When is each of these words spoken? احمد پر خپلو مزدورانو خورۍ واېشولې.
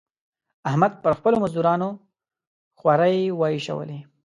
احمد 0.69 0.91
پر 1.03 1.11
خپلو 1.19 1.37
مزدورانو 1.43 1.89
خورۍ 2.79 3.17
واېشولې. 3.39 3.99